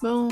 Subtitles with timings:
[0.00, 0.28] Bom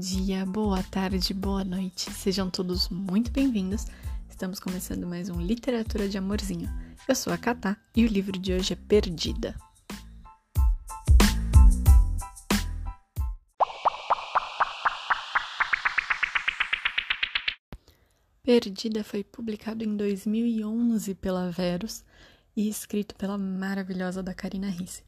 [0.00, 2.10] dia, boa tarde, boa noite.
[2.10, 3.86] Sejam todos muito bem-vindos.
[4.28, 6.68] Estamos começando mais um Literatura de Amorzinho.
[7.06, 9.54] Eu sou a Catá e o livro de hoje é Perdida.
[18.42, 22.04] Perdida foi publicado em 2011 pela Verus
[22.56, 25.04] e escrito pela maravilhosa da Karina Risse.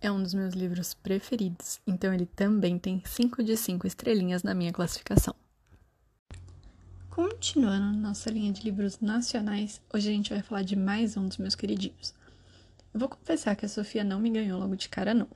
[0.00, 4.54] É um dos meus livros preferidos, então ele também tem 5 de 5 estrelinhas na
[4.54, 5.34] minha classificação.
[7.10, 11.36] Continuando nossa linha de livros nacionais, hoje a gente vai falar de mais um dos
[11.38, 12.14] meus queridinhos.
[12.94, 15.26] Eu vou confessar que a Sofia não me ganhou logo de cara, não.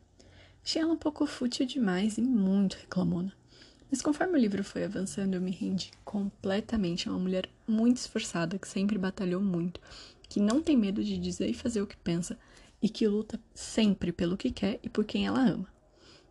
[0.64, 3.32] Achei ela um pouco fútil demais e muito reclamona.
[3.90, 8.60] Mas conforme o livro foi avançando, eu me rendi completamente a uma mulher muito esforçada,
[8.60, 9.80] que sempre batalhou muito,
[10.28, 12.38] que não tem medo de dizer e fazer o que pensa
[12.82, 15.72] e que luta sempre pelo que quer e por quem ela ama.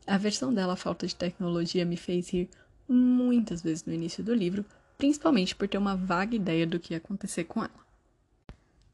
[0.06, 2.50] A versão dela, Falta de Tecnologia, me fez rir
[2.88, 4.66] muitas vezes no início do livro,
[4.98, 7.82] principalmente por ter uma vaga ideia do que ia acontecer com ela.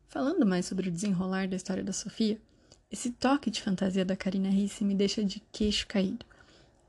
[0.07, 2.39] Falando mais sobre o desenrolar da história da Sofia,
[2.91, 6.25] esse toque de fantasia da Karina Risse me deixa de queixo caído.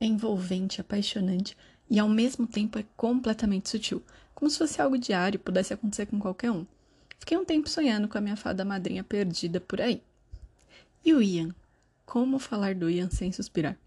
[0.01, 1.57] É envolvente, apaixonante
[1.91, 4.03] e ao mesmo tempo é completamente sutil,
[4.35, 6.65] como se fosse algo diário e pudesse acontecer com qualquer um.
[7.19, 10.03] Fiquei um tempo sonhando com a minha fada madrinha perdida por aí.
[11.05, 11.55] E o Ian?
[12.05, 13.79] Como falar do Ian sem suspirar?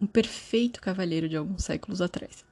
[0.00, 2.44] Um perfeito cavalheiro de alguns séculos atrás.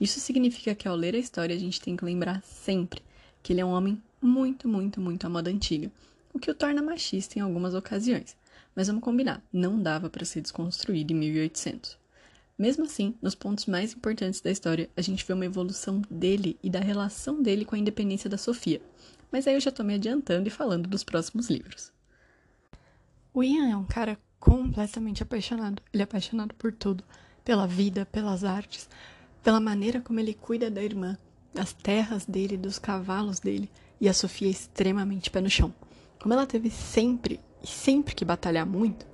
[0.00, 3.02] Isso significa que ao ler a história a gente tem que lembrar sempre
[3.42, 5.90] que ele é um homem muito, muito, muito à moda antiga,
[6.32, 8.36] o que o torna machista em algumas ocasiões.
[8.74, 11.98] Mas vamos combinar, não dava para ser desconstruído em 1800.
[12.58, 16.70] Mesmo assim, nos pontos mais importantes da história, a gente vê uma evolução dele e
[16.70, 18.80] da relação dele com a independência da Sofia.
[19.30, 21.95] Mas aí eu já tô me adiantando e falando dos próximos livros.
[23.36, 25.82] O Ian é um cara completamente apaixonado.
[25.92, 27.04] Ele é apaixonado por tudo,
[27.44, 28.88] pela vida, pelas artes,
[29.44, 31.18] pela maneira como ele cuida da irmã,
[31.52, 33.70] das terras dele, dos cavalos dele,
[34.00, 35.70] e a Sofia é extremamente pé no chão.
[36.18, 39.06] Como ela teve sempre e sempre que batalhar muito,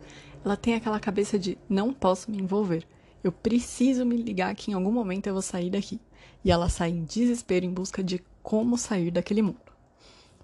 [0.45, 2.87] ela tem aquela cabeça de não posso me envolver.
[3.25, 6.01] Eu preciso me ligar que em algum momento eu vou sair daqui.
[6.45, 9.72] E ela sai em desespero em busca de como sair daquele mundo.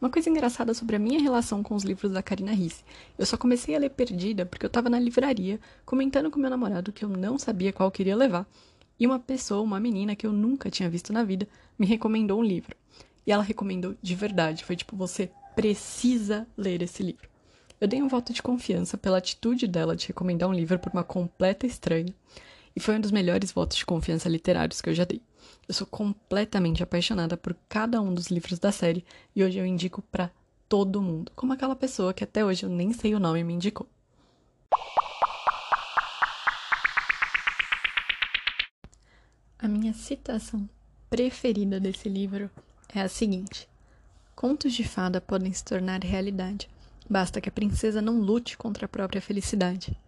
[0.00, 2.84] Uma coisa engraçada sobre a minha relação com os livros da Karina Risse.
[3.18, 6.92] Eu só comecei a ler Perdida porque eu estava na livraria comentando com meu namorado
[6.92, 8.46] que eu não sabia qual queria levar.
[8.98, 12.44] E uma pessoa, uma menina que eu nunca tinha visto na vida, me recomendou um
[12.44, 12.76] livro.
[13.26, 14.64] E ela recomendou de verdade.
[14.64, 17.28] Foi tipo, você precisa ler esse livro.
[17.80, 21.04] Eu dei um voto de confiança pela atitude dela de recomendar um livro para uma
[21.04, 22.14] completa estranha.
[22.78, 25.20] E foi um dos melhores votos de confiança literários que eu já dei.
[25.66, 30.00] Eu sou completamente apaixonada por cada um dos livros da série e hoje eu indico
[30.00, 30.30] para
[30.68, 33.88] todo mundo, como aquela pessoa que até hoje eu nem sei o nome me indicou.
[39.58, 40.70] A minha citação
[41.10, 42.48] preferida desse livro
[42.94, 43.68] é a seguinte:
[44.36, 46.70] Contos de fada podem se tornar realidade,
[47.10, 49.98] basta que a princesa não lute contra a própria felicidade.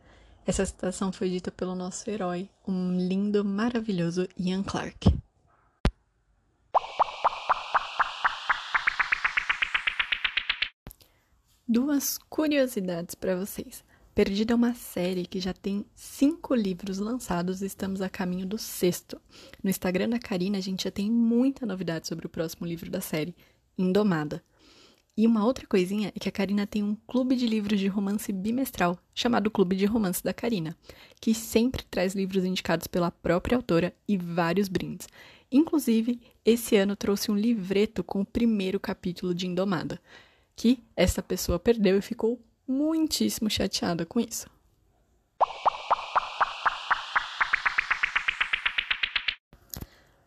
[0.47, 5.15] Essa citação foi dita pelo nosso herói, um lindo, maravilhoso Ian Clarke.
[11.69, 13.85] Duas curiosidades para vocês.
[14.13, 18.59] Perdida é uma série que já tem cinco livros lançados e estamos a caminho do
[18.59, 19.21] sexto.
[19.63, 23.01] No Instagram da Karina, a gente já tem muita novidade sobre o próximo livro da
[23.01, 23.37] série,
[23.79, 24.43] Indomada.
[25.17, 28.33] E uma outra coisinha é que a Karina tem um clube de livros de romance
[28.33, 30.77] bimestral, chamado Clube de Romance da Karina,
[31.21, 35.09] que sempre traz livros indicados pela própria autora e vários brindes.
[35.53, 40.01] Inclusive, esse ano trouxe um livreto com o primeiro capítulo de Indomada
[40.61, 42.39] que essa pessoa perdeu e ficou
[42.69, 44.47] muitíssimo chateada com isso.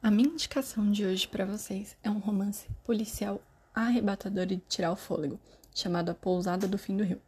[0.01, 3.41] A minha indicação de hoje para vocês é um romance policial
[3.73, 5.39] arrebatador e de tirar o fôlego,
[5.73, 7.21] chamado A Pousada do Fim do Rio.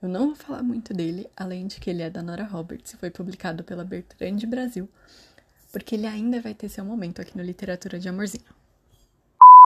[0.00, 2.96] Eu não vou falar muito dele, além de que ele é da Nora Roberts e
[2.96, 4.88] foi publicado pela Bertrand Brasil,
[5.72, 8.57] porque ele ainda vai ter seu momento aqui no Literatura de Amorzinho.